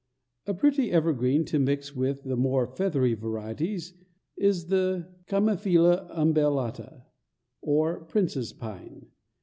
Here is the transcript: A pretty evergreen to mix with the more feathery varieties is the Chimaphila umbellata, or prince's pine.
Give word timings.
A 0.47 0.55
pretty 0.55 0.91
evergreen 0.91 1.45
to 1.45 1.59
mix 1.59 1.95
with 1.95 2.23
the 2.23 2.35
more 2.35 2.65
feathery 2.65 3.13
varieties 3.13 3.93
is 4.35 4.65
the 4.65 5.07
Chimaphila 5.27 6.09
umbellata, 6.09 7.03
or 7.61 7.99
prince's 8.05 8.51
pine. 8.51 9.11